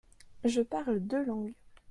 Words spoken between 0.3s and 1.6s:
Je parle deux langues.